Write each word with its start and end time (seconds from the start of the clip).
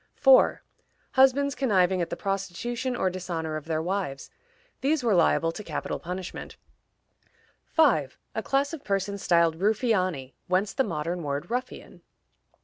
4. 0.15 0.63
Husbands 1.11 1.53
conniving 1.53 2.01
at 2.01 2.09
the 2.09 2.15
prostitution 2.17 2.95
or 2.95 3.11
dishonor 3.11 3.55
of 3.55 3.65
their 3.65 3.83
wives: 3.83 4.31
these 4.81 5.03
were 5.03 5.13
liable 5.13 5.51
to 5.51 5.63
capital 5.63 5.99
punishment. 5.99 6.55
5. 7.73 8.17
A 8.33 8.41
class 8.41 8.73
of 8.73 8.83
persons 8.83 9.21
styled 9.21 9.59
Ruffiani 9.59 10.33
(whence 10.47 10.73
the 10.73 10.83
modern 10.83 11.21
word 11.21 11.51
ruffian). 11.51 12.01